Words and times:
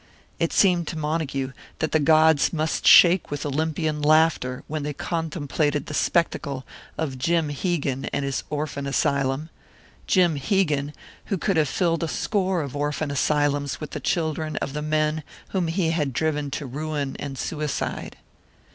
It 0.39 0.51
seemed 0.51 0.87
to 0.87 0.97
Montague 0.97 1.51
that 1.77 1.91
the 1.91 1.99
gods 1.99 2.51
must 2.51 2.87
shake 2.87 3.29
with 3.29 3.45
Olympian 3.45 4.01
laughter 4.01 4.63
when 4.67 4.81
they 4.81 4.93
contemplated 4.93 5.85
the 5.85 5.93
spectacle 5.93 6.65
of 6.97 7.19
Jim 7.19 7.49
Hegan 7.49 8.05
and 8.05 8.25
his 8.25 8.43
orphan 8.49 8.87
asylum: 8.87 9.49
Jim 10.07 10.37
Hegan, 10.37 10.93
who 11.25 11.37
could 11.37 11.55
have 11.55 11.69
filled 11.69 12.01
a 12.03 12.07
score 12.07 12.63
of 12.63 12.75
orphan 12.75 13.11
asylums 13.11 13.79
with 13.79 13.91
the 13.91 13.99
children 13.99 14.55
of 14.55 14.73
the 14.73 14.81
men 14.81 15.21
whom 15.49 15.67
he 15.67 15.91
had 15.91 16.13
driven 16.13 16.49
to 16.49 16.65
ruin 16.65 17.15
and 17.19 17.37
suicide! 17.37 18.17